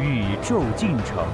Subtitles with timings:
[0.00, 1.26] 宇宙进程。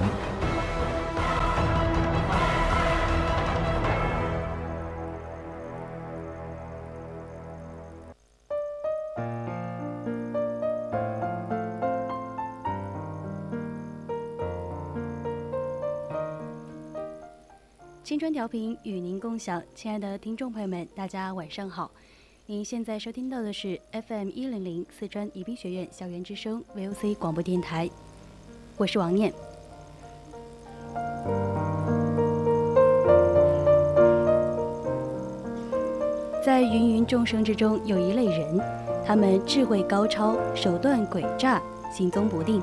[18.02, 21.91] 青春调频与您共享，亲爱的听众朋友们，大家晚上好。
[22.46, 27.91] 您现在收听到的是 FM 一零零四川宜宾学院校园之声 VOC 广播电台，
[28.77, 29.33] 我是王念。
[36.44, 38.61] 在芸芸众生之中，有一类人，
[39.06, 42.62] 他们智慧高超，手段诡诈，行踪不定。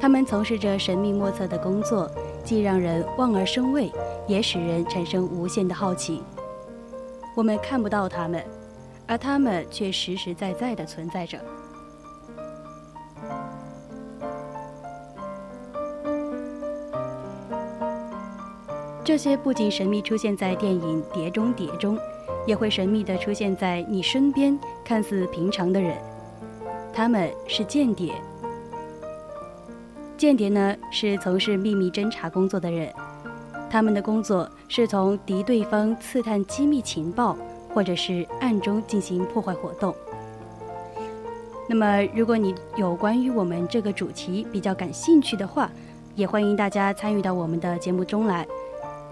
[0.00, 2.10] 他们从事着神秘莫测的工作，
[2.44, 3.90] 既让人望而生畏。
[4.28, 6.20] 也使人产生无限的好奇。
[7.36, 8.44] 我们看不到他们，
[9.06, 11.38] 而他们却实实在在的存在着。
[19.06, 21.96] 这些不仅神秘出现在电影《碟中谍》中，
[22.44, 25.96] 也会神秘的出现在你身边，看似平常的人。
[26.92, 28.12] 他们是间谍。
[30.16, 32.92] 间谍呢，是从事秘密侦查工作的人。
[33.70, 37.36] 他们的工作是从敌对方刺探机密情报，
[37.72, 39.94] 或者是暗中进行破坏活动。
[41.68, 45.70] 那么，如果你有关于我们这个主题比较感兴趣的话，
[46.16, 48.44] 也欢迎大家参与到我们的节目中来。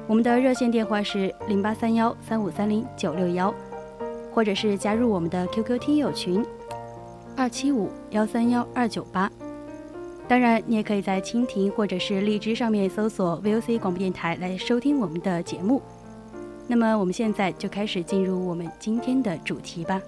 [0.07, 3.53] 我们的热线电话是零八三幺三五三零九六幺，
[4.33, 6.45] 或者是加入我们的 QQ 听友群
[7.35, 9.31] 二七五幺三幺二九八。
[10.29, 15.81] 当然，你也可以在蜻蜓或者是荔枝上面搜索 VOC 广播电台来收听我们的节目。
[16.67, 20.01] 那么，我们现在就开始进入我们今天的主题吧。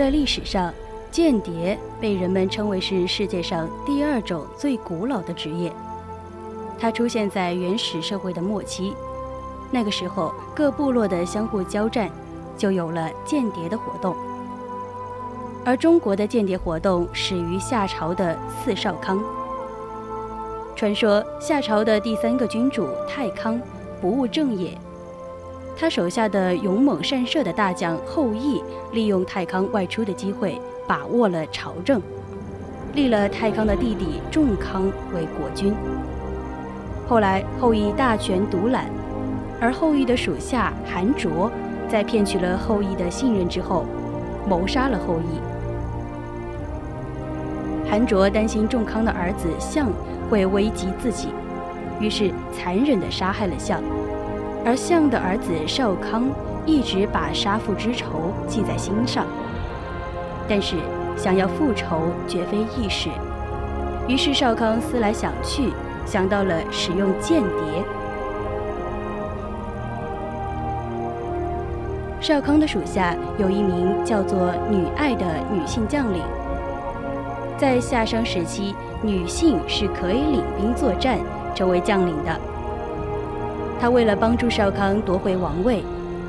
[0.00, 0.72] 在历史上，
[1.10, 5.70] 间谍被人们称为是世界上第二种最古老的职业。
[6.78, 8.94] 它出现在原始社会的末期，
[9.70, 12.10] 那个时候各部落的相互交战，
[12.56, 14.16] 就有了间谍的活动。
[15.66, 19.22] 而中国的间谍活动始于夏朝的四少康。
[20.74, 23.60] 传说夏朝的第三个君主太康
[24.00, 24.78] 不务正业。
[25.80, 32.02] 他手下的勇猛善射的大将后羿，利用太康外出的机会，把握了朝政，
[32.92, 35.74] 立了太康的弟弟仲康为国君。
[37.08, 38.90] 后来后羿大权独揽，
[39.58, 41.50] 而后羿的属下韩卓，
[41.88, 43.86] 在骗取了后羿的信任之后，
[44.46, 45.40] 谋杀了后羿。
[47.88, 49.88] 韩卓担心仲康的儿子象
[50.28, 51.28] 会危及自己，
[51.98, 53.82] 于是残忍地杀害了象。
[54.64, 56.24] 而象的儿子少康
[56.66, 59.24] 一直把杀父之仇记在心上，
[60.48, 60.76] 但是
[61.16, 63.08] 想要复仇绝非易事。
[64.06, 65.72] 于是少康思来想去，
[66.04, 67.84] 想到了使用间谍。
[72.20, 76.22] 少康的属下有一名叫做女爱的女性将领，
[77.56, 81.18] 在夏商时期，女性是可以领兵作战，
[81.54, 82.49] 成为将领的。
[83.80, 85.82] 他为了帮助少康夺回王位，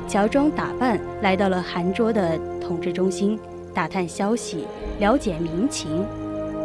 [0.08, 3.38] 乔装打扮来到了韩卓的统治中心，
[3.74, 4.66] 打探消息，
[4.98, 6.02] 了解民情，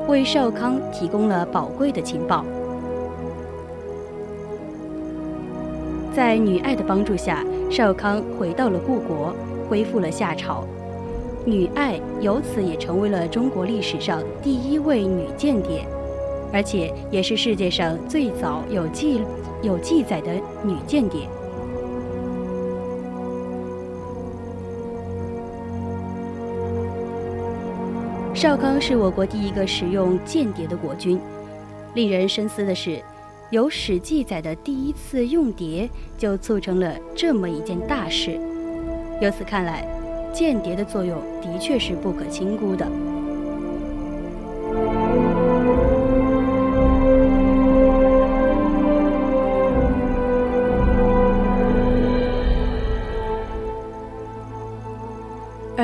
[0.08, 2.46] 为少康提供了宝贵的情报。
[6.16, 9.36] 在女爱的帮助下，少康回到了故国，
[9.70, 10.64] 恢复了夏朝。
[11.44, 15.86] 女爱由此也成为了中国历史上第一位女间谍。
[16.54, 19.26] 而且也是世界上最早有记录
[19.64, 20.34] 有记载的
[20.64, 21.28] 女间谍。
[28.34, 31.20] 少康是我国第一个使用间谍的国君。
[31.96, 33.02] 令人深思的是，
[33.50, 38.40] 有史记载的第一次用谍，就促成了这么一件大事。
[39.20, 39.88] 由此看来，
[40.32, 42.86] 间谍的作用的确是不可轻估的。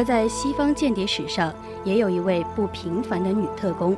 [0.04, 1.54] 在西方间谍史上，
[1.84, 3.96] 也有一位不平凡的女特工，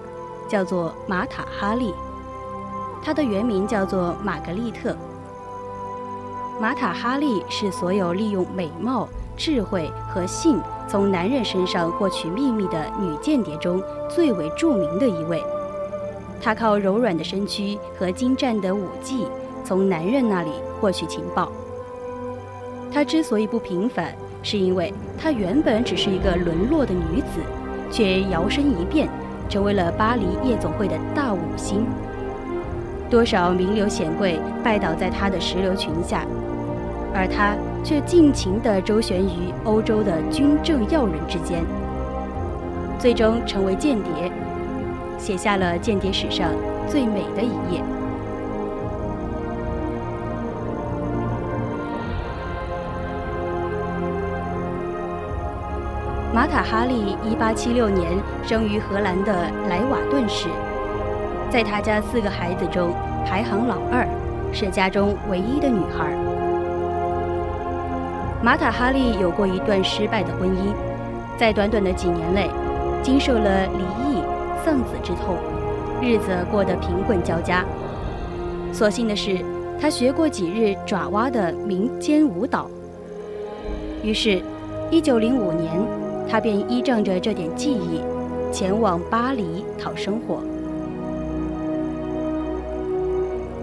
[0.47, 1.93] 叫做玛塔·哈利。
[3.03, 4.95] 她的原名叫做玛格丽特。
[6.59, 15.43] 玛塔·哈利是所有利用美貌、智慧和性从男人身上获取秘密的女间谍中最为著名的一位。
[16.41, 19.27] 她靠柔软的身躯和精湛的武技，
[19.63, 21.51] 从男人那里获取情报。
[22.95, 24.15] 她之所以不平凡。
[24.41, 27.41] 是因为她原本只是一个沦落的女子，
[27.91, 29.09] 却摇身一变，
[29.49, 31.85] 成为了巴黎夜总会的大五星。
[33.09, 36.25] 多少名流显贵拜倒在她的石榴裙下，
[37.13, 41.65] 而她却尽情地周旋于欧洲的军政要人之间，
[42.99, 44.31] 最终成为间谍，
[45.17, 46.51] 写下了间谍史上
[46.87, 47.81] 最美的一页。
[56.75, 58.11] 玛塔·哈利1876年
[58.45, 59.31] 生于荷兰的
[59.69, 60.49] 莱瓦顿市，
[61.49, 62.91] 在他家四个孩子中
[63.25, 64.05] 排行老二，
[64.51, 66.13] 是家中唯一的女孩。
[68.43, 70.73] 玛塔·哈利有过一段失败的婚姻，
[71.37, 72.49] 在短短的几年内，
[73.01, 74.21] 经受了离异、
[74.65, 75.37] 丧子之痛，
[76.01, 77.63] 日子过得贫困交加。
[78.73, 79.39] 所幸的是，
[79.79, 82.69] 他学过几日爪哇的民间舞蹈，
[84.03, 84.41] 于是
[84.91, 86.04] ，1905年。
[86.29, 88.01] 他便依仗着这点技艺，
[88.51, 90.41] 前往巴黎讨生活。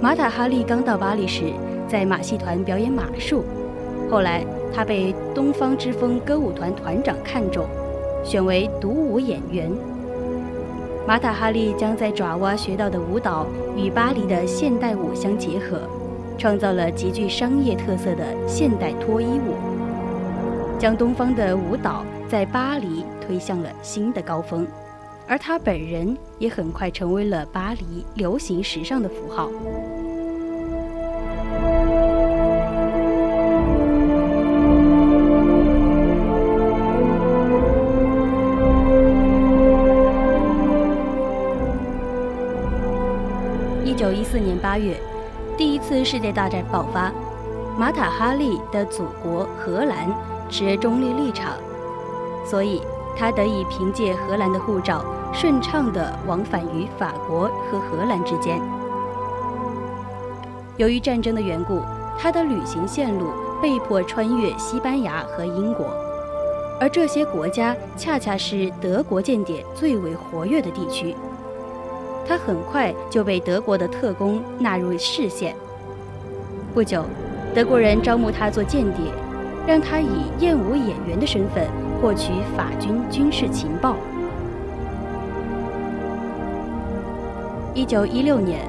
[0.01, 1.53] 马塔哈利刚到巴黎时，
[1.89, 3.45] 在马戏团表演马术，
[4.11, 4.45] 后来
[4.75, 7.67] 他被东方之风歌舞团团长看中，
[8.25, 9.71] 选为独舞演员。
[11.07, 15.81] 马塔哈利将在爪哇学到的舞蹈与巴黎的现代舞相结合，
[16.39, 19.55] 创造了极具商业特色的现代脱衣舞，
[20.79, 22.05] 将东方的舞蹈。
[22.33, 24.67] 在巴黎推向了新的高峰，
[25.29, 29.51] 而他本人也很快成为了巴黎流行时尚的符号。
[43.85, 44.99] 一九一四年八月，
[45.59, 47.13] 第一次世界大战爆发，
[47.79, 50.11] 马塔哈利的祖国荷兰
[50.49, 51.59] 持中立立场。
[52.45, 52.83] 所以，
[53.17, 58.61] 他得以凭借荷兰的护照，顺畅地往返于法国和荷兰之间。
[60.77, 61.81] 由于战争的缘故，
[62.19, 63.27] 他的旅行线路
[63.61, 65.87] 被迫穿越西班牙和英国，
[66.81, 71.15] 而这些国家恰恰是德国间谍最为活跃的地区。
[72.27, 75.55] 他很快就被德国的特工纳入视线。
[76.75, 77.05] 不久，
[77.55, 79.13] 德国人招募他做间谍，
[79.67, 81.67] 让他以艳舞演员的身份。
[82.03, 83.95] 获取法军军事情报。
[87.75, 88.67] 一九一六年，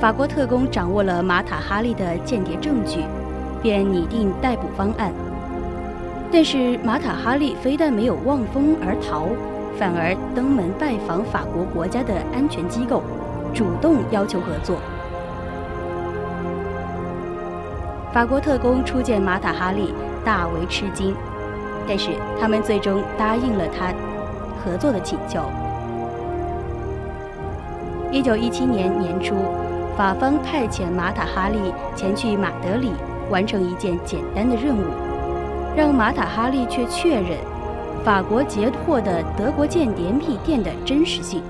[0.00, 3.00] 法国特工掌握了马塔哈利的间谍证据，
[3.60, 5.12] 便拟定逮捕方案。
[6.30, 9.26] 但是马塔哈利非但没有望风而逃，
[9.76, 13.02] 反而登门拜访法国国家的安全机构，
[13.52, 14.76] 主动要求合作。
[18.12, 19.92] 法国特工初见马塔哈利，
[20.24, 21.12] 大为吃惊。
[21.88, 23.94] 但是他们最终答应了他
[24.62, 25.40] 合作的请求。
[28.12, 29.34] 一九一七年年初，
[29.96, 31.58] 法方派遣马塔哈利
[31.96, 32.92] 前去马德里
[33.30, 34.84] 完成一件简单的任务，
[35.74, 37.38] 让马塔哈利却确认
[38.04, 41.42] 法国截获的德国间谍密电的真实性。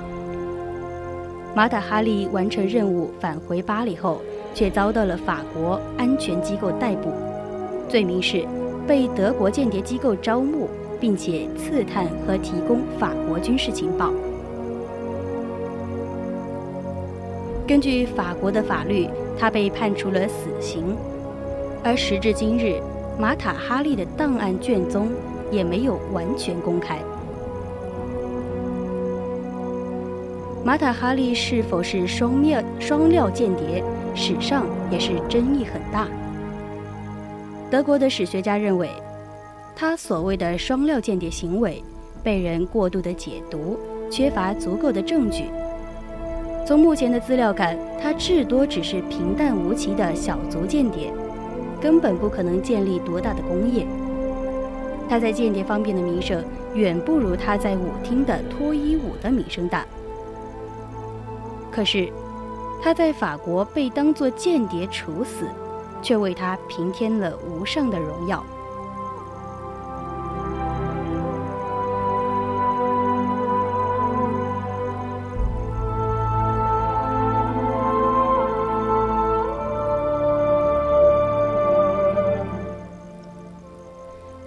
[1.54, 4.20] 马塔哈利完成任务返回巴黎后，
[4.54, 7.10] 却遭到了法国安全机构逮捕，
[7.88, 8.46] 罪名是。
[8.88, 10.66] 被德国间谍机构招募，
[10.98, 14.10] 并且刺探和提供法国军事情报。
[17.66, 19.06] 根据法国的法律，
[19.38, 20.96] 他被判处了死刑。
[21.84, 22.80] 而时至今日，
[23.20, 25.08] 马塔哈利的档案卷宗
[25.50, 26.98] 也没有完全公开。
[30.64, 36.08] 马塔哈利是否是双面双料间谍，史上也是争议很大。
[37.70, 38.90] 德国的史学家认为，
[39.76, 41.84] 他所谓的双料间谍行为
[42.22, 43.78] 被人过度的解读，
[44.10, 45.44] 缺乏足够的证据。
[46.66, 51.12] 从目前的资料看，他至多只是平淡无奇的小卒间谍，
[51.78, 53.86] 根本不可能建立多大的功业。
[55.06, 56.42] 他在间谍方面的名声
[56.74, 59.86] 远不如他在舞厅的脱衣舞的名声大。
[61.70, 62.10] 可是，
[62.82, 65.46] 他在法国被当作间谍处死，
[66.02, 68.44] 却为他平添了无上的荣耀。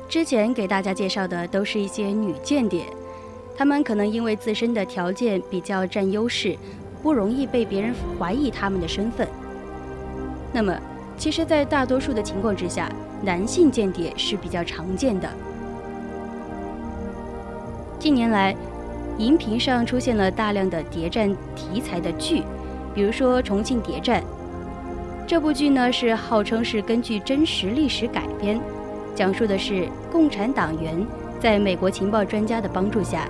[0.08, 2.86] 之前给大家介绍的都是一些女间谍，
[3.58, 6.55] 她们可能因为自身的条件比较占优势，
[7.01, 9.27] 不容易被别人怀疑她们的身份。
[10.53, 10.77] 那么，
[11.22, 15.30] 其实，在大多数的情况之下，男性间谍是比较常见的。
[18.00, 18.56] 近年来，
[19.20, 22.42] 荧屏上出现了大量的谍战题材的剧，
[22.96, 24.20] 比如说《重庆谍战》。
[25.28, 28.60] 这部剧呢，是号称是根据真实历史改编。
[29.13, 31.06] 讲述的是共产党员
[31.40, 33.28] 在美国情报专家的帮助下，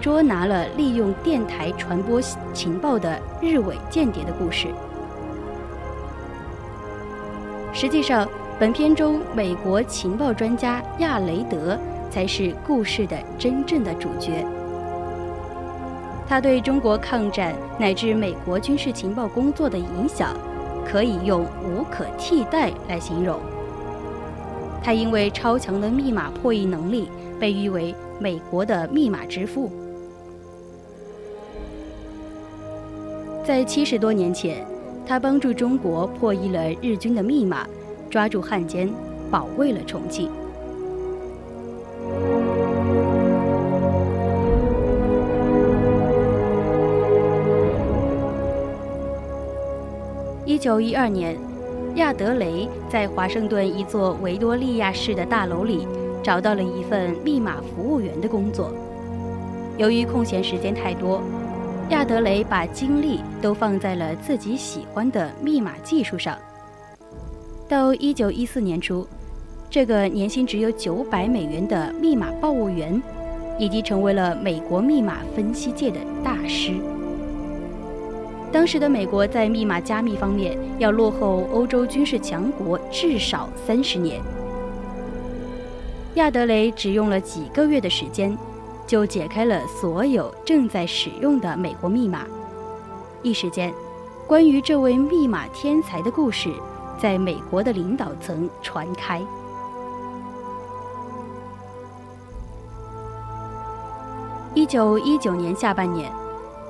[0.00, 2.20] 捉拿了利用电台传播
[2.52, 4.68] 情报的日伪间谍的故事。
[7.84, 8.26] 实际上，
[8.58, 11.78] 本片中美国情报专家亚雷德
[12.10, 14.42] 才是故事的真正的主角。
[16.26, 20.34] 他对中国抗战乃至美国军事情报工作的影响，
[20.82, 23.38] 可以用无可替代来形容。
[24.82, 29.70] 他因为超强的密码破译能力，被誉为美国的密码之父。
[33.44, 34.66] 在七十多年前，
[35.06, 37.66] 他帮助中国破译了日军的密码，
[38.10, 38.88] 抓住汉奸，
[39.30, 40.30] 保卫了重庆。
[50.44, 51.36] 一九一二年。
[51.96, 55.86] 亚德雷在华盛顿一座维多利亚式的大楼里
[56.24, 58.72] 找到了一份密码服务员的工作。
[59.78, 61.22] 由于空闲时间太多，
[61.90, 66.36] 亚德雷把精力都放在了自己喜欢的密码技术上。
[67.68, 69.06] 到1914年初，
[69.68, 73.00] 这个年薪只有900美元的密码报务员，
[73.58, 76.72] 已经成为了美国密码分析界的大师。
[78.50, 84.20] 当时的美国在密码加密方面要落后欧洲军事强国至少三十年。
[86.14, 88.36] 亚德雷只用了几个月的时间，
[88.86, 92.26] 就解开了所有正在使用的美国密码。
[93.22, 93.72] 一时间，
[94.26, 96.52] 关于这位密码天才的故事
[96.98, 99.22] 在美国的领导层传开。
[104.54, 106.12] 一九一九年下半年。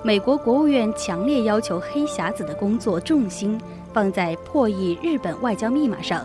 [0.06, 3.58] 美国国务院强烈要求黑匣子的工作重心
[3.90, 6.22] 放在破译日本外交密码上。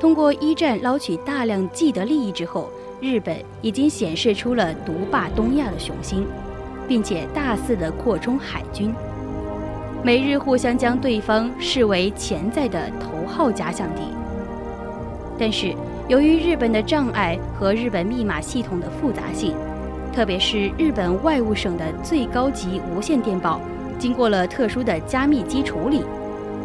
[0.00, 2.70] 通过一战捞取大量既得利益之后，
[3.04, 6.26] 日本已经显示出了独霸东亚的雄心，
[6.88, 8.94] 并且大肆的扩充海军。
[10.02, 14.00] 美日互相将对方视为潜在的头号假想敌。
[15.38, 15.74] 但是，
[16.08, 19.54] 由于日本的障碍和日本密码系统的复杂性。
[20.14, 23.60] 特别是日本外务省的最高级无线电报，
[23.98, 26.02] 经过了特殊的加密机处理，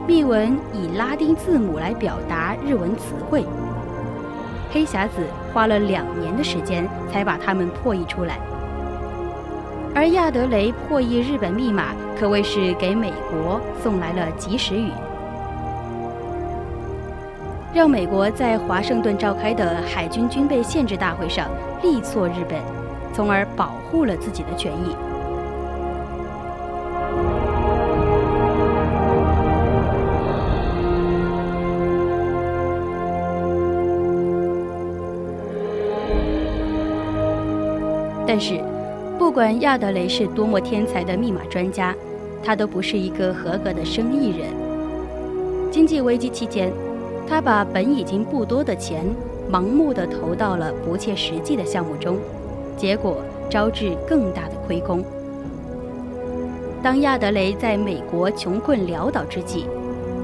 [0.07, 3.43] 密文以拉丁字母来表达日文词汇。
[4.71, 8.39] 黑匣子花了两年的时间才把它们破译出来，
[9.95, 14.91] 而亚德雷破译日本密码可谓是给美国送来了及时雨，
[17.73, 21.47] 让美国在华盛顿召开的海军军备限制大会上
[21.81, 22.59] 力挫日本。
[23.11, 24.95] 从而保护了自己的权益。
[38.31, 38.61] 但是，
[39.17, 41.95] 不管亚德雷是多么天才的密码专家，
[42.43, 44.51] 他都不是一个合格的生意人。
[45.71, 46.71] 经济危机期间，
[47.27, 49.03] 他把本已经不多的钱
[49.51, 52.19] 盲目的投到了不切实际的项目中。
[52.77, 53.17] 结果
[53.49, 55.03] 招致更大的亏空。
[56.83, 59.65] 当亚德雷在美国穷困潦倒之际，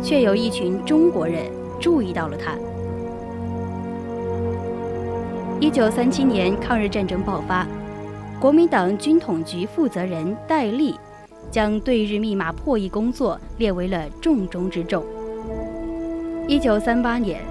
[0.03, 1.47] 却有一群中国人
[1.79, 2.53] 注意到了他。
[5.59, 7.65] 一九三七年抗日战争爆发，
[8.45, 10.93] 国民党军统局负责人戴笠
[11.49, 15.03] 将对日密码破译工作列为了重中之重。
[16.47, 17.41] 一九三八年。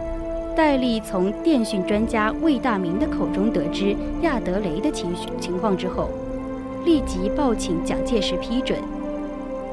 [0.55, 6.11] 戴笠从电讯专家魏大明的口中得知亚德雷的情情况之后，
[6.85, 8.79] 立即报请蒋介石批准。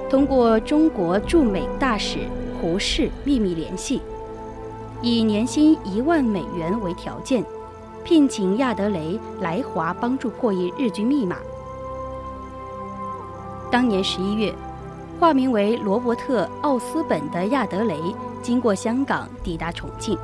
[0.09, 2.17] 通过中国驻美大使
[2.59, 4.01] 胡适秘密联系，
[5.03, 7.45] 以年薪一万美元为条件，
[8.03, 11.38] 聘请亚德雷来华帮助破译日军密码。
[13.72, 14.53] 当年十一月，
[15.20, 18.00] 化名为罗伯特·奥斯本的亚德雷
[18.41, 20.17] 经过香港抵达重庆，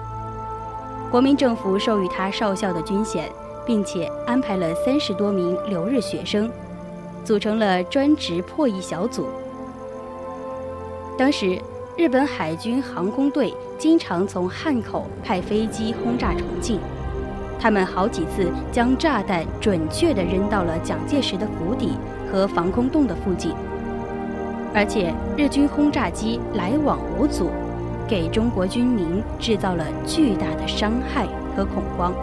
[1.10, 3.32] 国民政府授予他少校的军衔，
[3.66, 6.52] 并且安排了三十多名留日学生，
[7.24, 9.28] 组成了专职破译小组。
[11.18, 11.62] 当时，
[11.96, 16.80] 日本海军航空队经常从汉口派飞机轰炸重庆，
[17.60, 21.94] 他们好几次将炸弹准确地扔到了蒋介石的府邸。
[22.30, 23.54] 和防空洞的附近，
[24.74, 27.50] 而且日军轰炸机来往无阻，
[28.06, 32.14] 给中国军民制造了巨大的伤害和恐慌。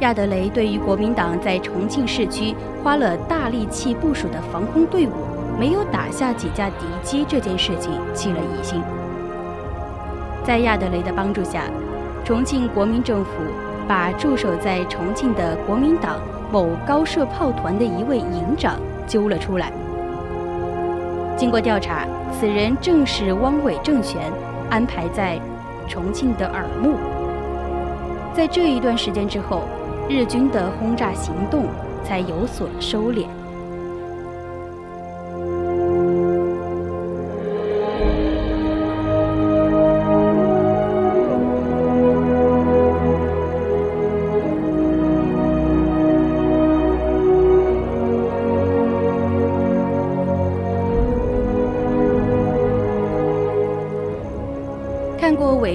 [0.00, 2.54] 亚德雷对于国民党在重庆市区
[2.84, 5.12] 花了大力气部署的防空队伍
[5.58, 8.82] 没有打下几架敌机这件事情起了疑心。
[10.44, 11.64] 在亚德雷的帮助下，
[12.24, 13.30] 重庆国民政府
[13.86, 16.20] 把驻守在重庆的国民党。
[16.52, 18.74] 某高射炮团的一位营长
[19.06, 19.72] 揪了出来。
[21.36, 24.20] 经过调查，此人正是汪伪政权
[24.68, 25.38] 安排在
[25.86, 26.96] 重庆的耳目。
[28.34, 29.62] 在这一段时间之后，
[30.08, 31.66] 日军的轰炸行动
[32.02, 33.26] 才有所收敛。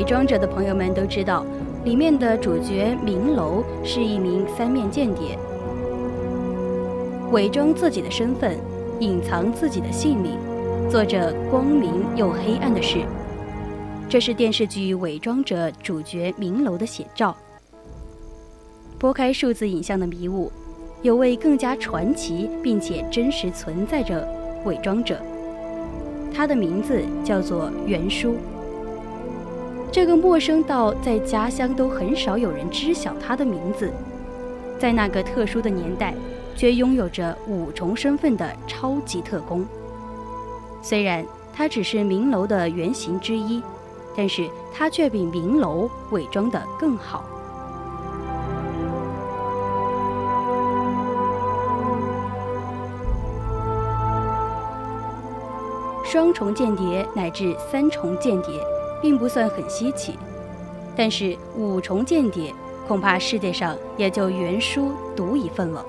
[0.05, 1.43] 伪装者的朋友们都知道，
[1.83, 5.35] 里面的主角明楼是一名三面间谍，
[7.31, 8.55] 伪装自己的身份，
[8.99, 10.37] 隐藏自己的姓名，
[10.91, 12.99] 做着光明又黑暗的事。
[14.07, 17.35] 这是电视剧《伪装者》主角明楼的写照。
[18.99, 20.51] 拨开数字影像的迷雾，
[21.01, 24.23] 有位更加传奇并且真实存在着
[24.65, 25.19] 伪装者，
[26.31, 28.35] 他的名字叫做袁叔。
[29.95, 33.89] 这个陌生到在家乡都很少有人知晓他的名字，
[34.77, 36.13] 在那个特殊的年代，
[36.53, 39.65] 却拥有着五重身份的超级特工。
[40.81, 43.63] 虽然他只是明楼的原型之一，
[44.17, 47.23] 但是他却比明楼伪装的更好。
[56.03, 58.74] 双重间谍乃至三重间谍。
[59.05, 60.17] 并不算很稀奇，
[60.95, 62.51] 但是五重间谍
[62.87, 65.85] 恐怕世界上也就袁叔独一份了。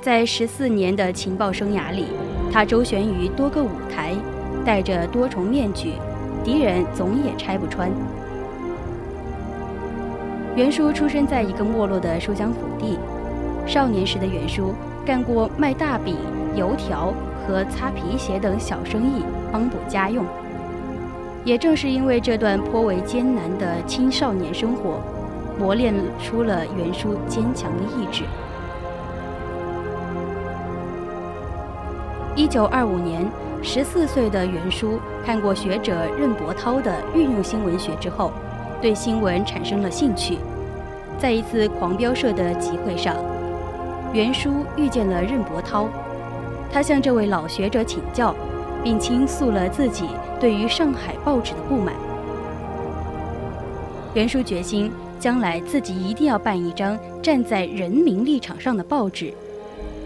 [0.00, 2.04] 在十四年的情报生涯里，
[2.52, 4.14] 他周旋于多个舞台，
[4.64, 5.94] 戴着多重面具，
[6.44, 7.90] 敌人总也拆不穿。
[10.54, 12.96] 袁叔出生在一个没落的书香府邸，
[13.66, 14.72] 少年时的袁叔
[15.04, 16.16] 干过卖大饼、
[16.54, 17.12] 油条
[17.44, 20.24] 和擦皮鞋等小生意，帮补家用。
[21.46, 25.00] 也正是因为这段颇为艰难的青少年生活，
[25.56, 28.24] 磨练出了袁叔坚强的意志。
[32.34, 33.24] 一九二五年，
[33.62, 38.32] 十四岁的袁叔看过学者任伯涛的运用新闻学之后，
[38.82, 40.38] 对新闻产生了兴趣。
[41.16, 43.14] 在一次狂飙社的集会上，
[44.12, 45.88] 袁叔遇见了任伯涛，
[46.72, 48.34] 他向这位老学者请教。
[48.86, 50.04] 并倾诉了自己
[50.38, 51.92] 对于上海报纸的不满。
[54.14, 59.34] 袁叔决心，将来自己一定要办一张站在人民立场上的报纸，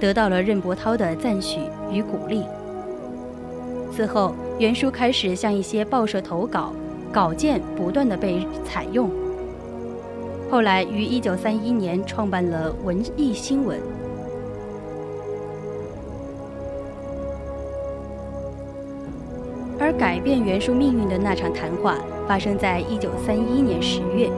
[0.00, 1.60] 得到了任伯涛的赞许
[1.92, 2.42] 与鼓励。
[3.94, 6.72] 此后，袁叔开始向一些报社投稿，
[7.12, 9.10] 稿件不断的被采用。
[10.50, 13.78] 后来于1931年创办了《文艺新闻》。
[20.20, 21.96] 改变袁叔命运的那场谈话
[22.28, 24.28] 发生在一九三一年十月。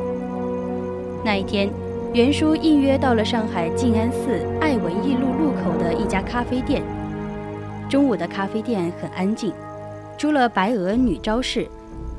[1.25, 1.68] 那一天，
[2.14, 6.85] 袁叔应约到了上海静安寺爱文艺路路口的一家咖啡店。
[7.90, 9.53] 中午的咖啡店很安静，
[10.16, 11.66] 除了白俄女招式，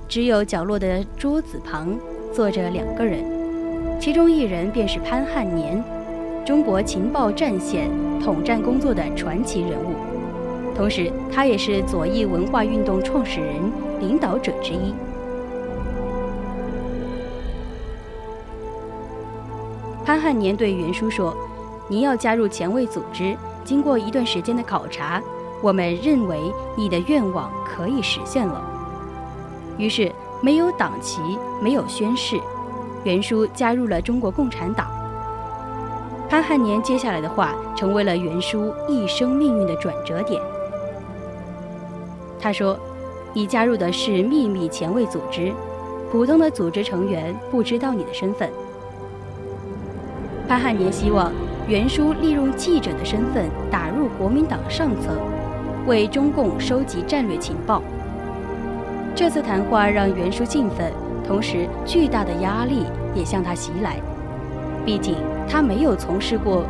[0.10, 1.98] 只有角落的桌子旁
[2.34, 3.24] 坐着两个人，
[3.98, 5.82] 其中一人便是潘汉年，
[6.44, 7.90] 中国情报战线
[8.22, 10.13] 统战工作的传奇人物。
[10.76, 13.56] 同时，他也是左翼文化运动创始人、
[14.00, 14.94] 领导者之一。
[20.04, 21.34] 潘汉年对袁叔说
[21.88, 25.22] ：“您要加入前卫组织，经过一段时间的考察，
[25.62, 28.62] 我们认为你的愿望可以实现了。
[29.78, 31.22] 于是，没有党旗，
[31.62, 32.38] 没有宣誓，
[33.04, 34.88] 袁叔加入了中国共产党。
[36.28, 40.42] 潘汉年接下来的话，成为了袁叔一生命运的转折点。
[42.44, 42.78] 他说
[43.32, 45.54] ：“你加入的是秘密前卫组织，
[46.12, 48.50] 普通的组织成员不知道你的身份。”
[50.46, 51.32] 潘汉年希望
[51.70, 55.16] 袁叔利用记者的身份打入国民党上层，
[55.88, 57.82] 为中共收集战略情报。
[59.16, 60.92] 这次谈话让袁叔兴奋，
[61.26, 62.84] 同时巨大的压力
[63.16, 63.96] 也向他袭来。
[64.86, 65.16] 毕竟
[65.48, 66.66] 他没有从事过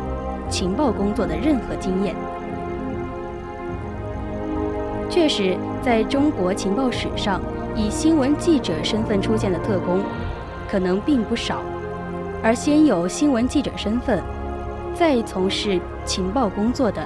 [0.48, 2.14] 情报工作的任何经验。
[5.14, 7.40] 确实，在中国情报史上，
[7.76, 10.00] 以新闻记者身份出现的特工，
[10.68, 11.62] 可能并不少。
[12.42, 14.20] 而先有新闻记者身份，
[14.92, 17.00] 再从事情报工作的，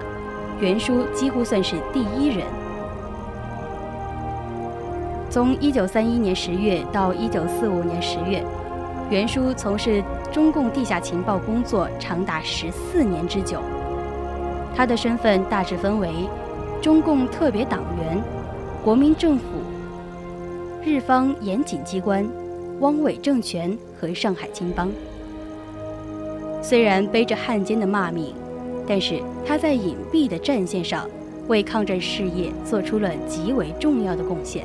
[0.59, 2.47] 袁叔几乎算是第一人。
[5.29, 8.43] 从1931年10月到1945年10月，
[9.11, 13.61] 袁叔从事中共地下情报工作长达14年之久。
[14.75, 16.09] 他的身份大致分为。
[16.81, 18.23] 中共特别党员、
[18.85, 19.45] 国民政府、
[20.85, 22.27] 日方严谨机关、
[22.81, 24.89] 汪伪政权和上海青帮。
[26.63, 28.33] 虽然背着汉奸的骂名，
[28.87, 31.09] 但是他在隐蔽的战线上，
[31.49, 34.65] 为抗战事业做出了极为重要的贡献。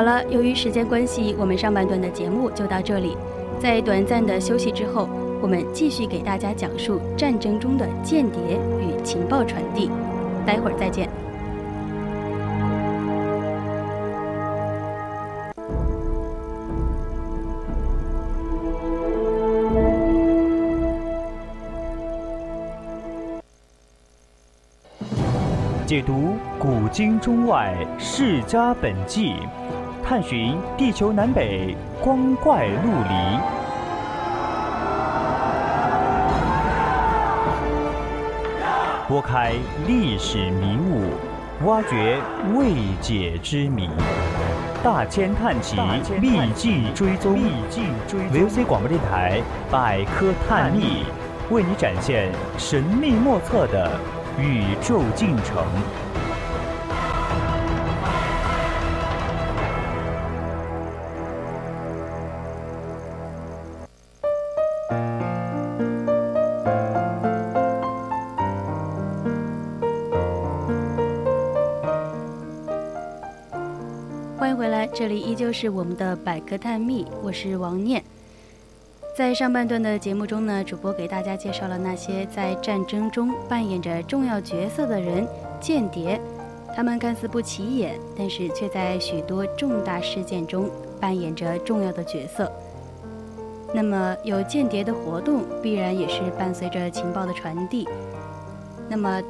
[0.00, 3.18] 好了，由于时间关系，我们上半段的节目就到这里。
[3.60, 5.06] 在短暂的休息之后，
[5.42, 9.90] 我们继续给大家讲述战争中的间谍与情报传递。
[10.46, 11.06] 待会儿再见。
[25.86, 29.34] 解读古今中外世家本纪。
[30.10, 33.38] 探寻地球南北光怪陆离，
[39.06, 39.52] 拨开
[39.86, 41.12] 历史迷雾，
[41.64, 42.18] 挖掘
[42.56, 43.88] 未解之谜。
[44.82, 45.76] 大千探奇，
[46.20, 47.38] 秘境追踪。
[48.32, 51.04] VOC 广播电台百科探秘，
[51.50, 53.88] 为你展现神秘莫测的
[54.40, 55.64] 宇宙进程。
[75.30, 78.02] 依旧是我们的百科探秘，我是王念。
[79.16, 85.24] 在上半段的节目中呢，主播给大家介绍了那些在战争中扮演着重要角色的人——
[85.62, 86.20] 间谍。
[86.74, 92.50] 他们看似不起眼，但是却在许多重大事件中扮演着重要的角色。
[93.72, 97.88] 那么，有间谍的活动，必然也是伴随着情报的传递。
[98.88, 99.22] 那么，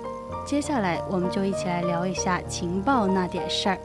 [0.47, 3.79] 接下来我们就一起来聊一下情报那点事儿。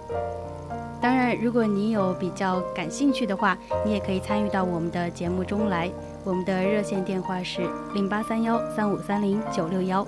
[1.01, 3.55] 当然，如果你有比较感兴趣的话，
[3.85, 5.91] 你也可以参与到我们的节目中来。
[6.23, 7.61] 我们的热线电话是
[7.93, 10.05] 零八三幺三五三零九六幺，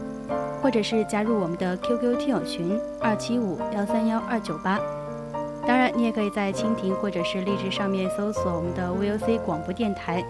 [0.61, 4.79] 或者是加入我们的 QQ 听友群二七五幺三幺二九八。
[5.67, 10.25] 当然，你也可以在蜻蜓或者是荔枝上面搜索我们的 VOC 广播电台。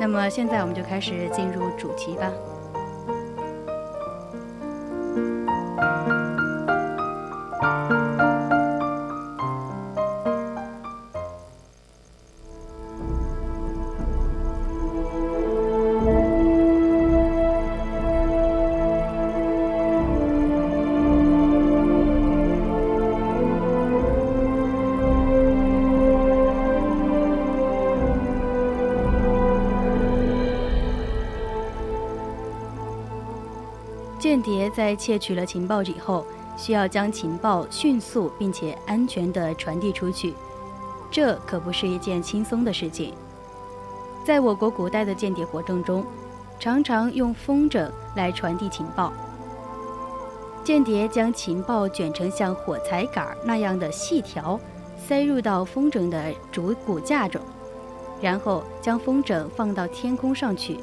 [0.00, 2.28] 那么现在我们就开始进入主题吧。
[34.74, 40.34] 在窃取了情报以后，需要将情报迅速并且安全地传递出去，
[41.10, 43.14] 这可不是一件轻松的事情。
[44.24, 46.04] 在我国古代的间谍活动中，
[46.58, 49.12] 常常用风筝来传递情报。
[50.64, 54.58] 间谍将情报卷成像火柴杆那样的细条，
[54.96, 57.40] 塞入到风筝的主骨架中，
[58.20, 60.78] 然后将风筝放到天空上去。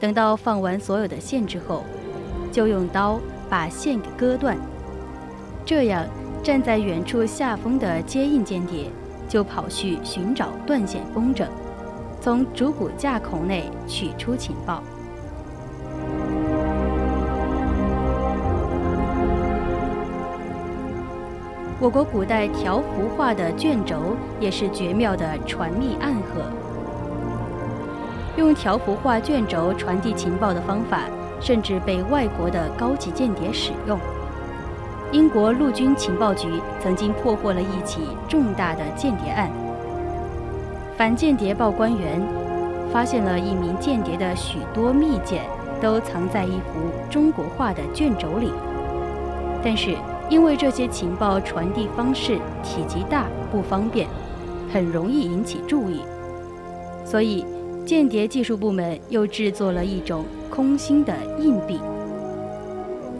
[0.00, 1.84] 等到放完所有的线之后，
[2.50, 4.56] 就用刀把线给割断，
[5.64, 6.04] 这样
[6.42, 8.90] 站在远处下风的接应间谍，
[9.28, 11.46] 就跑去寻找断线风筝，
[12.20, 14.82] 从主骨架孔内取出情报。
[21.82, 26.42] 我国古代条幅画的卷轴也是绝妙的传密暗合。
[28.36, 31.04] 用条幅画卷轴传递情报的方法，
[31.40, 33.98] 甚至被外国的高级间谍使用。
[35.12, 36.48] 英国陆军情报局
[36.80, 39.50] 曾经破获了一起重大的间谍案，
[40.96, 42.20] 反间谍报官员
[42.92, 45.42] 发现了一名间谍的许多密件
[45.80, 48.52] 都藏在一幅中国画的卷轴里，
[49.64, 49.96] 但是。
[50.30, 54.06] 因为这些情报传递方式体积大不方便，
[54.72, 56.02] 很容易引起注意，
[57.04, 57.44] 所以
[57.84, 61.80] 间谍技术部门又制作了一种空心的硬币。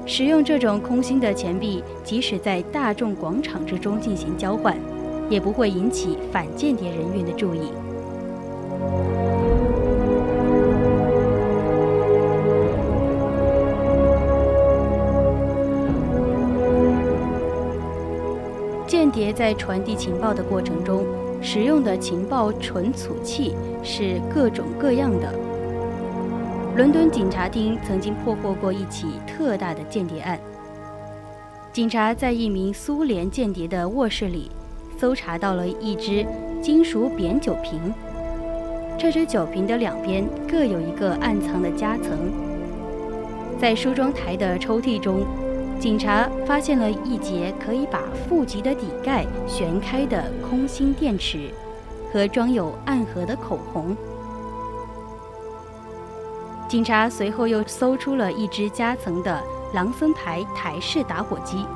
[0.07, 4.77] 使用这种空心的钱币，即使在大众广场之中进行交换，
[5.29, 7.71] 也不会引起反间谍人员的注意。
[18.87, 21.07] 间谍在传递情报的过程中，
[21.41, 25.50] 使用的情报存储器是各种各样的。
[26.77, 30.39] 伦敦警察厅曾经破获过一起特大的间谍案。
[31.73, 34.51] 警察在一名苏联间谍的卧室里，
[34.97, 36.25] 搜查到了一只
[36.63, 37.93] 金属扁酒瓶。
[38.97, 42.33] 这只酒瓶的两边各有一个暗藏的夹层，
[43.59, 45.25] 在梳妆台的抽屉中。
[45.81, 51.51] 警察发现了一节可以把负极的底盖旋开的空心电池，
[52.13, 53.97] 和装有暗盒的口红。
[56.71, 59.43] 警察随后又搜出了一只夹层的
[59.75, 61.67] 朗森牌台式打火机，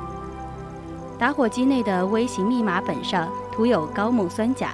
[1.19, 4.73] 打火机内的微型密码本上涂有高锰酸钾，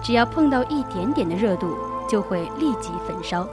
[0.00, 1.76] 只要碰到一点点的热度，
[2.08, 3.44] 就会立即焚烧。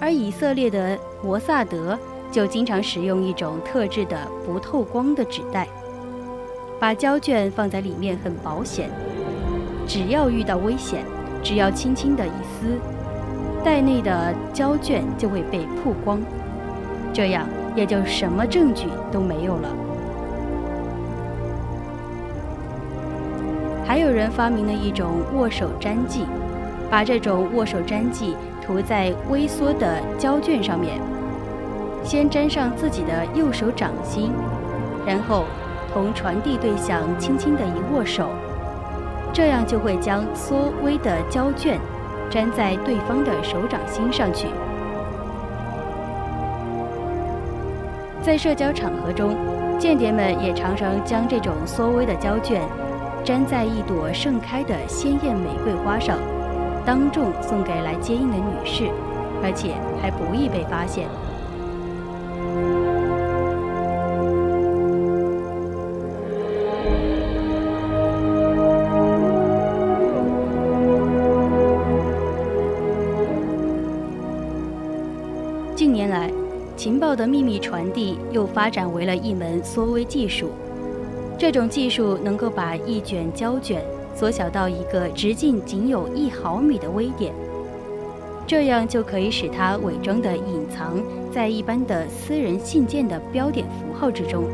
[0.00, 1.98] 而以色列的摩萨德
[2.30, 5.66] 就经常使用一种特制的不透光的纸袋，
[6.78, 8.88] 把胶卷放在里面很保险。
[9.84, 11.04] 只要遇到危险，
[11.44, 12.80] 只要轻轻的一撕，
[13.62, 16.18] 袋内的胶卷就会被曝光，
[17.12, 19.68] 这样也就什么证据都没有了。
[23.86, 26.24] 还有人发明了一种握手粘剂，
[26.90, 28.34] 把这种握手粘剂。
[28.66, 30.98] 涂在微缩的胶卷上面，
[32.02, 34.32] 先粘上自己的右手掌心，
[35.04, 35.44] 然后
[35.92, 38.30] 同传递对象轻轻的一握手，
[39.34, 41.76] 这样就会将缩微的胶卷
[42.30, 44.46] 粘在对方的手掌心上去。
[48.22, 49.36] 在社交场合中，
[49.76, 52.62] 间谍们也常常将这种缩微的胶卷
[53.24, 56.16] 粘在一朵盛开的鲜艳玫瑰花上。
[56.86, 58.84] 当众送给来接应的女士，
[59.42, 61.08] 而且还不易被发现。
[77.14, 80.50] 的秘密传递又发展为了一门缩微技术。
[81.38, 83.82] 这种技术能够把一卷胶卷。
[84.16, 87.34] 缩小到一个直径仅有一毫米的微点，
[88.46, 94.44] 这样就可以使它伪装的隐藏在一般的私人信件的标点符号之中。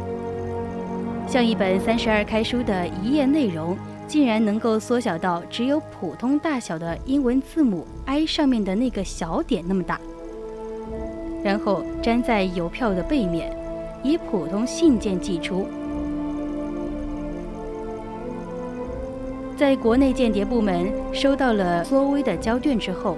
[1.29, 3.77] 像一本三十二开书的一页内容，
[4.09, 10.01] 竟然能够缩小到只有普通大小的英文字母 I 上面的那个小点那么大，
[11.43, 13.51] 然后粘在邮票的背面，
[14.03, 15.67] 以普通信件寄出。
[19.57, 23.17] 在国内间谍部门收到了缩微的胶卷之后，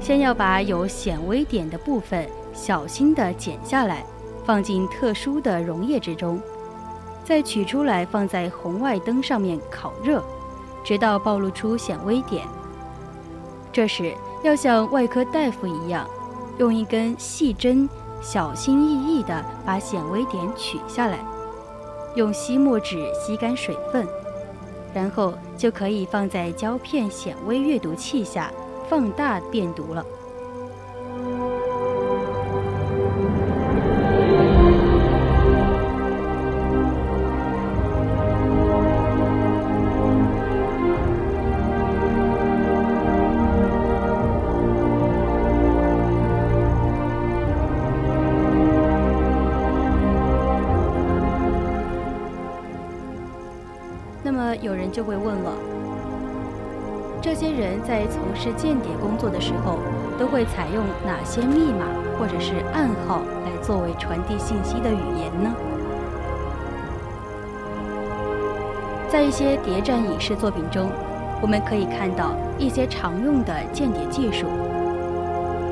[0.00, 4.04] 先要把有显微点的部分小心地剪下来，
[4.44, 6.40] 放进特殊的溶液之中，
[7.22, 10.24] 再取出来放在红外灯上面烤热，
[10.82, 12.42] 直到暴露出显微点。
[13.70, 16.08] 这时要像外科大夫一样，
[16.58, 17.88] 用一根细针
[18.20, 21.18] 小心翼翼地把显微点取下来，
[22.14, 24.06] 用吸墨纸吸干水分。
[24.92, 28.52] 然后就可以放在胶片显微阅读器下
[28.88, 30.04] 放大变读了。
[58.42, 59.76] 是间谍工作的时候，
[60.18, 61.84] 都会采用哪些密码
[62.18, 65.54] 或者是暗号来作为传递信息的语言呢？
[69.10, 70.90] 在一些谍战影视作品中，
[71.42, 74.46] 我们可以看到一些常用的间谍技术。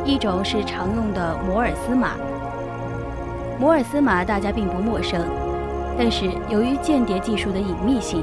[0.04, 2.10] 一种是常用的摩尔斯码。
[3.58, 5.24] 摩尔斯码大家并不陌生，
[5.96, 8.22] 但是由于间谍技术的隐秘性，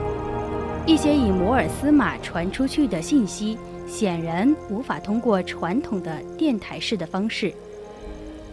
[0.86, 7.54] 一些以摩尔斯码传出去的信息显然无法通过传统的电台式的方式，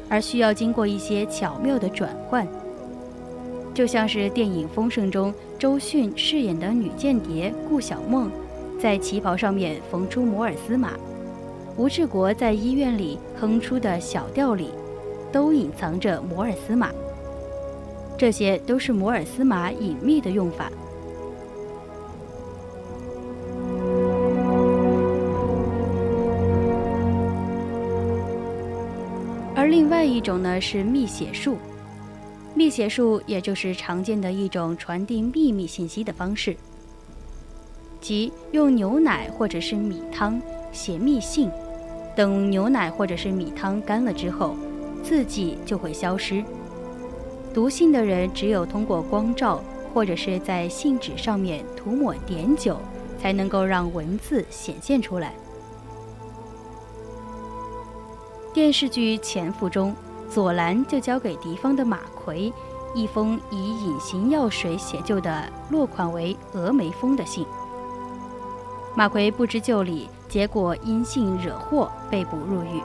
[0.08, 2.46] 而需要经过一些巧妙的转换。
[3.74, 8.30] 就像是电影《风声》中周迅饰演的女间谍顾小梦，
[8.78, 10.90] 在旗袍上面缝出摩尔斯码；
[11.76, 14.68] 吴志国在医院里哼出的小调里，
[15.32, 16.90] 都隐藏着摩尔斯码。
[18.18, 20.70] 这些都是摩尔斯码隐秘的用法。
[29.72, 31.56] 另外一种呢，是密写术。
[32.54, 36.54] 密写术也就是常见的一种传递秘密信息的方式，
[37.98, 40.38] 即用牛奶或者是米汤
[40.72, 41.50] 写密信，
[42.14, 44.54] 等牛奶或者是米汤干了之后，
[45.02, 46.44] 字迹就会消失。
[47.54, 52.76] 读信的人只有通过光照或者是在信纸上面涂抹碘酒，
[53.18, 55.32] 才能够让文字显现出来。
[58.52, 59.94] 电视剧《潜伏》中。
[60.30, 62.50] 左蓝就交给敌方的马奎
[62.94, 67.44] 一封以隐形药水写就的落款为“峨眉峰”的信。
[68.94, 72.80] 马奎不知就里，结果因信惹祸被捕入狱。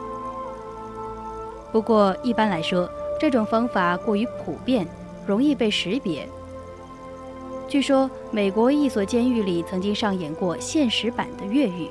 [1.72, 4.86] 不过一般来说，这种方法过于普遍，
[5.26, 6.28] 容易被识别。
[7.70, 11.90] 据说美国一所监狱里曾经上演过现实版的越狱，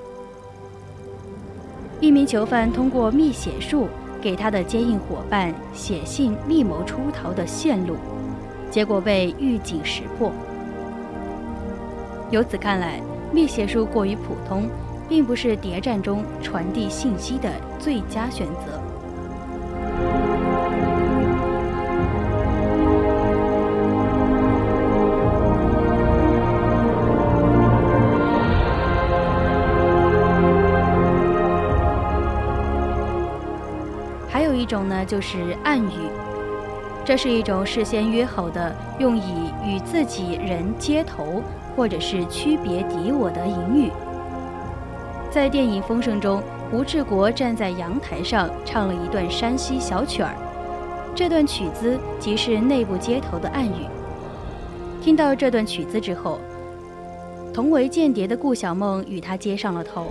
[2.01, 3.89] 一名囚犯通过密写术。
[4.19, 7.97] 给他的接应伙伴写信密谋出逃的线路，
[8.71, 10.33] 结果被狱警识破。
[12.31, 14.69] 由此看来，密写术过于普通，
[15.09, 18.81] 并不是谍战中传递信息的最佳选择。
[34.66, 36.11] 一种呢，就是暗语，
[37.05, 41.40] 这是一种事先约好的，用以与自己人接头
[41.76, 43.92] 或者是区别敌我的隐语。
[45.31, 50.35] 在电影《风声》中，吴志国站在阳台上唱了一段山西小曲儿，
[51.14, 53.87] 这段曲子即是内部接头的暗语。
[55.00, 56.40] 听到这段曲子之后，
[57.55, 60.09] 同为间谍的顾小梦与他接上了头。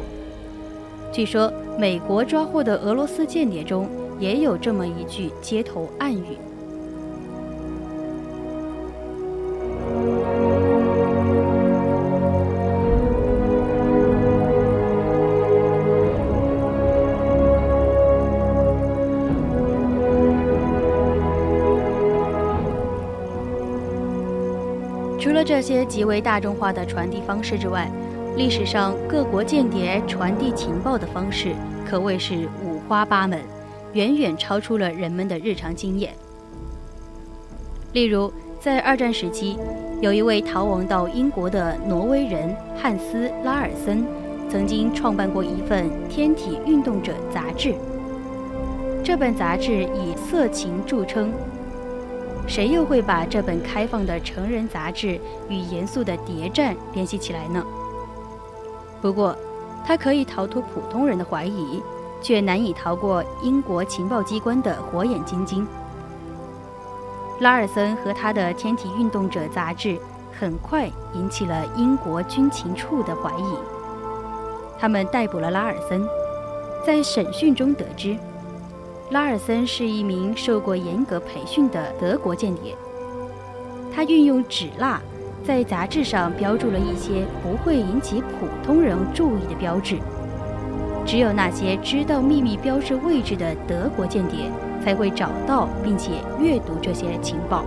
[1.11, 3.89] 据说，美国抓获的俄罗斯间谍中。
[4.19, 6.37] 也有这么一句街头暗语。
[25.19, 27.91] 除了这些极为大众化的传递方式之外，
[28.37, 31.53] 历史上各国间谍传递情报的方式
[31.85, 33.54] 可谓是五花八门。
[33.95, 36.13] 远远超出了人们的日常经验。
[37.93, 39.57] 例如，在二战时期，
[40.01, 44.05] 有一位逃亡到英国的挪威人汉斯·拉尔森，
[44.49, 47.73] 曾经创办过一份《天体运动者》杂志。
[49.01, 51.31] 这本杂志以色情著称，
[52.45, 57.63] 谁又会把这本开放的成人杂志与严肃的谍战联系起来呢？
[59.01, 59.33] 不过，
[59.85, 61.81] 他可以逃脱普通人的怀疑。
[62.25, 65.67] 却难以逃过英国情报机关的火眼金睛。
[67.39, 69.95] 拉尔森和他的《天体运动者》杂志
[70.31, 73.55] 很快引起了英国军情处的怀疑。
[74.79, 76.03] 他们逮捕了拉尔森，
[76.83, 78.17] 在审讯中得知，
[79.11, 82.75] 拉尔森是一名受过严格培训的德国间谍。
[83.93, 84.99] 他运用纸蜡
[85.43, 89.99] 在杂志上标注了一些不会引起普通人注意的标志。
[91.05, 94.51] 只有那些知道秘密标志位置的德国间谍
[94.83, 97.63] 才会找到并且阅读这些情报。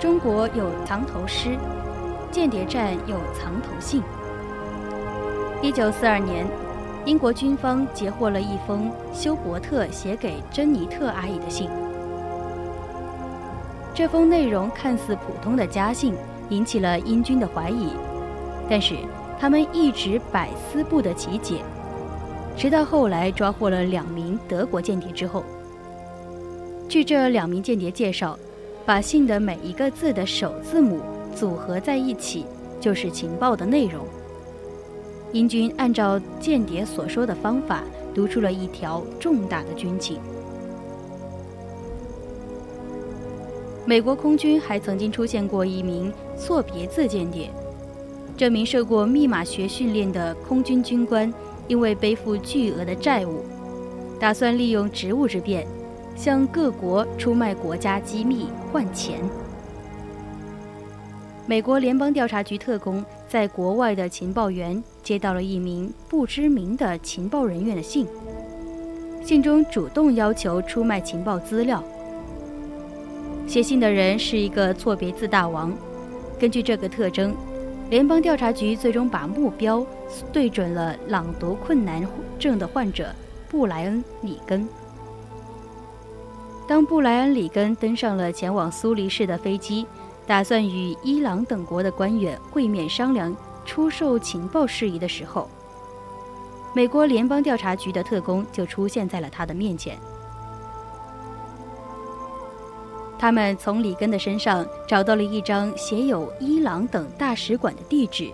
[0.00, 1.56] 中国有藏头诗，
[2.30, 4.02] 间谍战有藏头信。
[5.62, 6.46] 一九四二年，
[7.06, 11.70] 英国军方截获了一封休伯特写给珍妮特阿姨的信。
[13.94, 16.14] 这封内容看似普通的家信，
[16.50, 17.90] 引起了英军的怀疑，
[18.68, 18.96] 但是
[19.38, 21.60] 他们一直百思不得其解。
[22.56, 25.44] 直到后来抓获了两名德国间谍之后，
[26.88, 28.36] 据这两名间谍介绍，
[28.84, 31.00] 把信的每一个字的首字母
[31.32, 32.44] 组合在一起，
[32.80, 34.04] 就是情报的内容。
[35.36, 37.84] 英军按照间谍所说的方法，
[38.14, 40.18] 读出了一条重大的军情。
[43.84, 47.50] 美国空军还曾经出现过一名错别字间谍，
[48.34, 51.30] 这名受过密码学训练的空军军官。
[51.68, 53.42] 因为背负巨额的债务，
[54.20, 55.66] 打算利用职务之便，
[56.14, 59.18] 向各国出卖国家机密换钱。
[61.44, 68.04] 美国联邦调查局特工在国外的情报员接到了一名不知名的情报人员的信，
[69.22, 71.80] 信中主动要求出卖情报资料。
[73.46, 75.72] 写信的人是一个错别字大王，
[76.40, 77.32] 根据这个特征。
[77.88, 79.86] 联邦调查局最终把目标
[80.32, 82.04] 对准了朗读困难
[82.36, 83.14] 症的患者
[83.48, 84.68] 布莱恩·里根。
[86.66, 89.86] 当布莱恩·里根登上了前往苏黎世的飞机，
[90.26, 93.32] 打算与伊朗等国的官员会面商量
[93.66, 95.50] 出售情报事宜的时候，
[96.72, 99.98] 美国联邦调查局的特工就出现在了他的面前。
[103.18, 108.30] 他们从里根的身上找到了一张写有伊朗等大使馆的地址，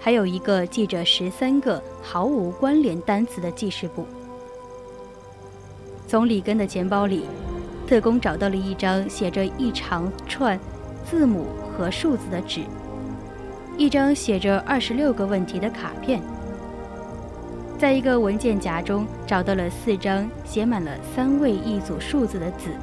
[0.00, 4.04] 还有一个记着十三个毫无关联单词的记事簿。
[6.08, 7.24] 从里根的钱包里，
[7.86, 10.58] 特工找到了一张写着一长串
[11.08, 12.62] 字母和数字的纸，
[13.80, 16.20] 一张写着二十六个问题的卡片，
[17.78, 22.74] 在一个文件夹中找到了四张写满了三位一组数字的纸。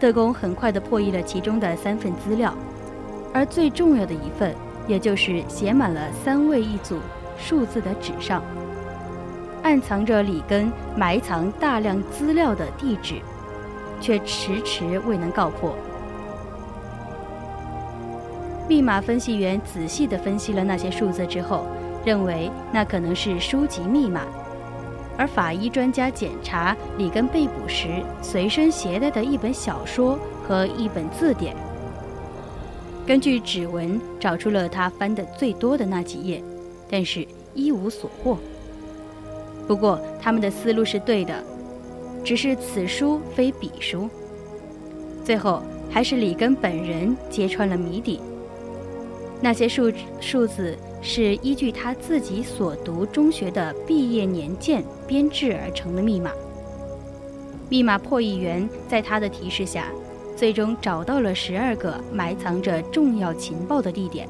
[0.00, 2.56] 特工很快地破译了其中的三份资料，
[3.34, 4.54] 而最重要的一份，
[4.88, 6.98] 也就是写满了三位一组
[7.36, 8.42] 数字的纸上，
[9.62, 13.16] 暗藏着里根埋藏大量资料的地址，
[14.00, 15.76] 却迟迟未能告破。
[18.72, 21.66] 密码分析员仔细地分析了那些数字之后，
[22.06, 24.22] 认为那可能是书籍密码。
[25.18, 31.54] 而法医专家检查里根被捕时随身携带的一本小说和一本字典，
[33.06, 36.42] 根据指纹找出了他翻的最多的那几页，
[36.88, 38.38] 但是一无所获。
[39.68, 41.44] 不过他们的思路是对的，
[42.24, 44.08] 只是此书非彼书。
[45.22, 48.18] 最后还是里根本人揭穿了谜底，
[49.42, 50.78] 那些数数字。
[51.04, 56.30] 是依据他自己所读中学的毕业年鉴编制而成的密码。
[57.68, 59.88] 密码破译员在他的提示下，
[60.36, 64.28] 最终找到了十二个埋藏着重要情报的地点，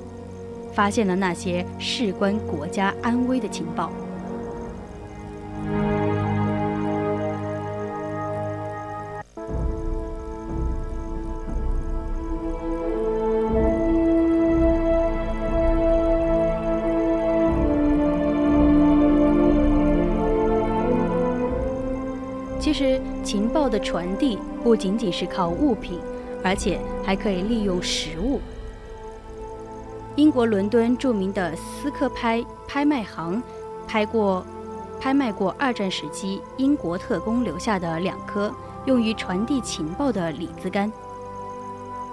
[0.73, 3.93] 发现了那些事关国家安危的情报。
[23.83, 25.99] 传递不仅仅是靠物品，
[26.43, 28.41] 而且还可以利用实物。
[30.17, 33.43] 英国伦敦著名的斯克拍拍卖行，
[33.87, 34.45] 拍过、
[35.01, 38.53] 拍卖过二战时期英国特工留下的两颗
[38.85, 40.93] 用于传递情报的李子杆。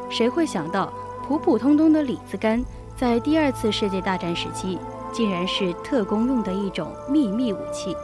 [0.09, 0.91] 谁会想到，
[1.27, 2.63] 普普通通的李子杆，
[2.97, 4.79] 在第二次世界大战时期，
[5.11, 7.95] 竟然是特工用的一种秘密武器？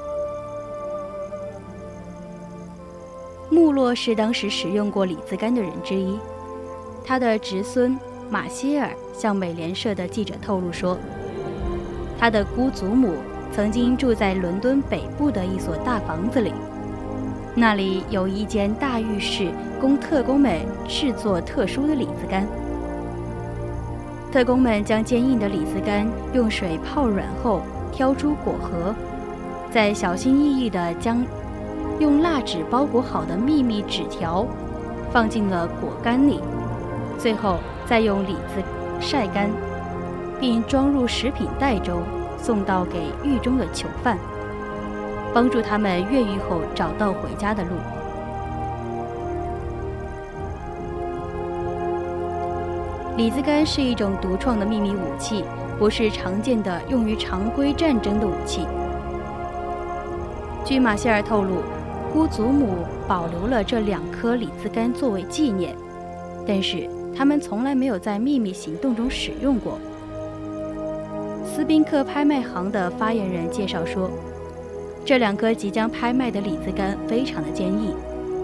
[3.56, 6.20] 穆洛是当时使用过李子干的人之一，
[7.06, 7.98] 他的侄孙
[8.30, 10.98] 马歇尔向美联社的记者透露说，
[12.20, 13.14] 他的姑祖母
[13.54, 16.52] 曾经住在伦敦北部的一所大房子里，
[17.56, 19.50] 那里有一间大浴室，
[19.80, 22.46] 供特工们制作特殊的李子干。
[24.34, 28.94] 特工们将坚硬的李子干用水泡软后，挑出果核，
[29.72, 31.26] 再小心翼翼地将。
[32.00, 34.46] 用蜡纸包裹好的秘密纸条，
[35.12, 36.42] 放进了果干里，
[37.18, 38.62] 最后再用李子
[39.00, 39.50] 晒干，
[40.40, 42.02] 并装入食品袋中，
[42.38, 44.18] 送到给狱中的囚犯，
[45.34, 47.70] 帮助他们越狱后找到回家的路。
[53.16, 55.46] 李子干是一种独创的秘密武器，
[55.80, 58.68] 不是常见的用于常规战争的武器。
[60.66, 61.62] 据马歇尔透露，
[62.16, 62.78] 姑祖母
[63.10, 65.76] 保留了这两颗李子干作为纪念，
[66.48, 69.78] 但是他们从来没有在秘密行动中使用过。
[71.46, 74.10] 斯宾克拍卖行的发言人介绍说，
[75.04, 77.94] 这两颗即将拍卖的李子干非常的坚硬，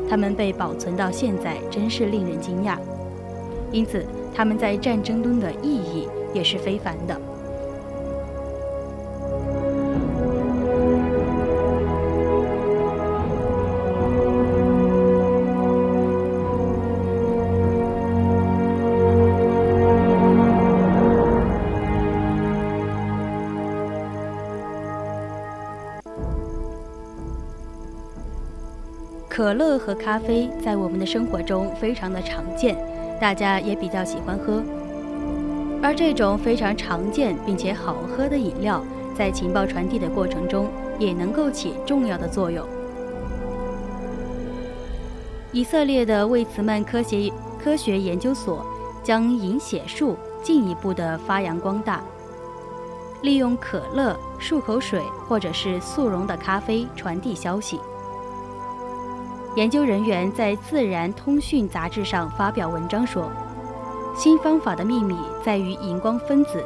[0.09, 2.77] 它们被保存到现在真是令人惊讶，
[3.71, 4.05] 因此。
[4.33, 7.19] 他们在战争中的意义也是非凡的。
[29.41, 32.77] 可乐和咖啡在我们的生活中非常的常见。
[33.19, 34.61] 大家也比较喜欢喝，
[35.81, 38.85] 而这种非常常见并且好喝的饮料，
[39.17, 40.69] 在情报传递的过程中
[40.99, 42.63] 也能够起重要的作用。
[45.51, 47.33] 以色列的魏茨曼科学
[47.63, 48.63] 科学研究所
[49.01, 52.03] 将饮血术进一步的发扬光大，
[53.23, 57.79] 利用可乐、漱口水或者是速溶的咖啡传递消息。
[59.55, 63.29] 研究人员在《自然通讯》杂志上发表文章说，
[64.15, 66.63] 新方法的秘密在于荧光分子。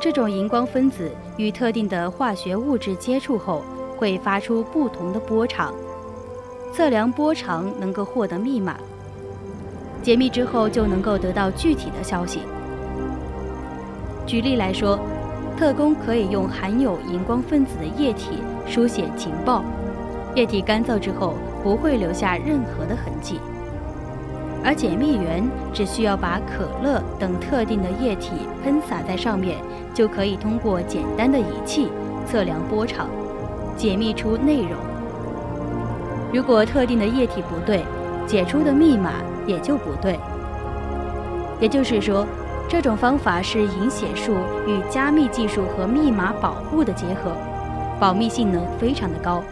[0.00, 3.62] 这种荧光分子与特定的化学物质接触后，
[3.98, 5.74] 会发出不同的波长。
[6.72, 8.76] 测量波长能够获得密码。
[10.02, 12.40] 解密之后就能够得到具体的消息。
[14.26, 14.98] 举例来说，
[15.58, 19.62] 特工可以用含有荧光分子的液体书写情报。
[20.34, 21.34] 液体干燥之后
[21.64, 23.40] 不会留下任何的痕迹，
[24.62, 25.42] 而解密员
[25.72, 29.56] 只需要把可乐等特定的液体喷洒在上面，
[29.94, 31.88] 就可以通过简单的仪器
[32.26, 33.08] 测量波长，
[33.78, 34.72] 解密出内容。
[36.34, 37.82] 如果特定的液体不对，
[38.26, 39.12] 解出的密码
[39.46, 40.18] 也就不对。
[41.60, 42.26] 也就是说，
[42.68, 44.34] 这种方法是隐血术
[44.66, 47.32] 与加密技术和密码保护的结合，
[47.98, 49.42] 保密性能非常的高。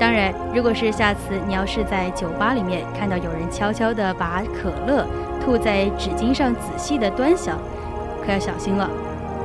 [0.00, 5.06] 当然，如果是下次你要是在酒吧里面看到有人悄悄地把可乐
[5.44, 7.58] 吐在纸巾上，仔细地端详，
[8.24, 8.88] 可要小心了，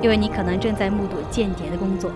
[0.01, 2.09] 因为你可能正在目睹间谍的工作。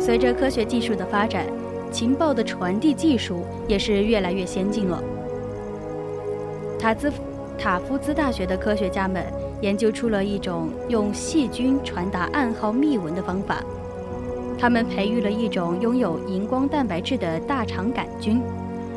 [0.00, 1.44] 随着科学技术的发展。
[1.92, 5.00] 情报的传递技术也是越来越先进了。
[6.78, 7.12] 塔兹
[7.56, 9.24] 塔夫兹大学的科学家们
[9.60, 13.62] 研究出了一种用细菌传达暗号密文的方法。
[14.58, 18.40] 他们培育了一种拥有荧光蛋白质的大肠杆菌，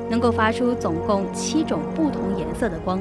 [0.09, 2.99] 能够发出总共七种不同颜色的光。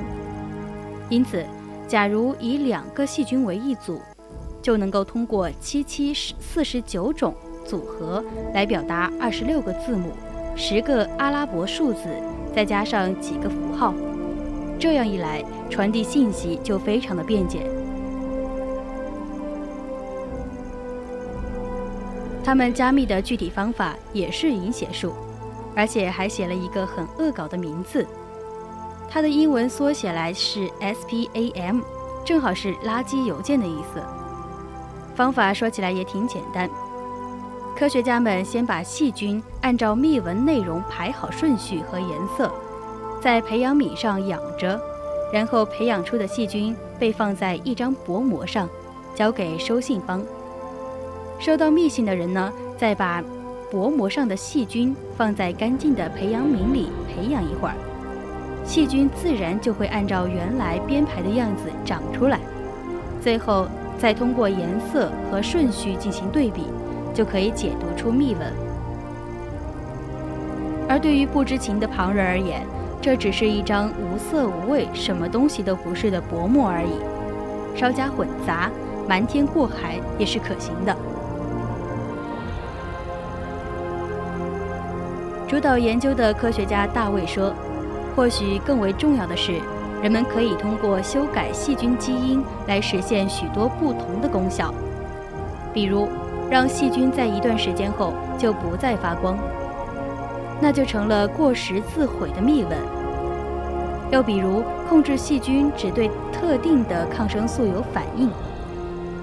[1.11, 1.45] 因此，
[1.87, 4.01] 假如以两个细菌为一组，
[4.63, 7.35] 就能够通过七七四十九种。
[7.65, 10.13] 组合来表达二十六个字母、
[10.55, 12.09] 十个阿拉伯数字，
[12.55, 13.95] 再加上几个符号，
[14.79, 17.67] 这样一来，传递信息就非常的便捷。
[22.45, 25.15] 他们加密的具体方法也是隐写术，
[25.75, 28.07] 而且还写了一个很恶搞的名字，
[29.09, 31.81] 它的英文缩写来是 SPAM，
[32.23, 34.03] 正好是垃圾邮件的意思。
[35.15, 36.69] 方法说起来也挺简单。
[37.77, 42.49] 科学家们先把细菌按照密文内容排好顺序和颜色，
[43.21, 44.81] 在培养皿上养着，
[45.33, 48.69] 然后培养出的细菌被放在一张薄膜上，
[49.13, 50.23] 交给收信方。
[51.41, 53.21] 收到密信的人呢，再把
[53.73, 57.75] 薄膜上的细菌放在干净的培养皿里培养一会儿，
[58.65, 62.39] 细菌自然就会按照原来编排的样子长出来。
[63.21, 63.67] 最后
[63.99, 66.63] 再通过颜色和顺序进行对比。
[67.15, 68.53] 就可以解读出密文，
[70.89, 72.67] 而对于不知情的旁人而言，
[73.01, 77.79] 这只是一张无色无味、什么东西都不是的薄膜而已。
[77.79, 78.71] 稍加混杂，
[79.09, 80.97] 瞒天过海也是可行的。
[85.47, 87.55] 主导研究的科学家大卫说
[88.17, 89.61] ：“或许更为重要的是，
[90.03, 94.75] 人们可以通过修改细菌基因来实现许多不同的功效，
[95.75, 96.09] 比如。”
[96.51, 99.37] 让细菌在一段时间后就不再发光，
[100.61, 102.73] 那就成了过时自毁的密文。
[104.13, 108.31] 又比如控制细菌只对特定的抗生素有反应，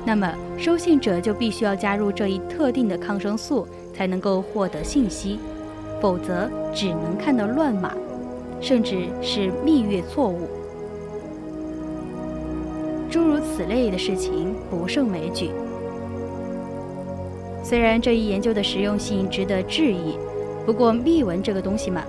[0.04, 5.40] 那么收信者就必须要加入这一特定的抗生素才能够获得信息，
[6.02, 7.94] 否则只能看到乱码，
[8.60, 10.50] 甚至是密阅错误。
[13.12, 15.52] 诸如此类的事情不胜枚举。
[17.72, 20.18] 虽然这一研究的实用性值得质疑，
[20.66, 22.04] 不过密文这个东西嘛，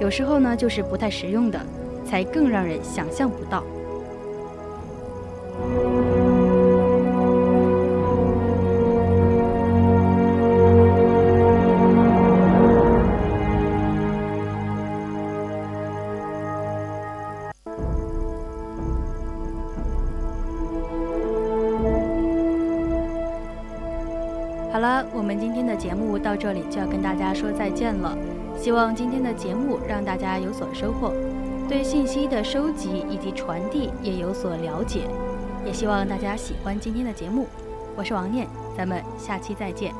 [0.00, 1.60] 有时候呢就是不太实用的。
[2.04, 3.64] 才更让人想象不到。
[27.60, 28.16] 再见了。
[28.58, 31.12] 希望今天的节目让大家有所收获。
[31.68, 35.02] 对信息的收集以及传递也有所了解，
[35.62, 37.46] 也希望大家喜欢今天的节目。
[37.94, 39.99] 我是王念，咱们下期再见。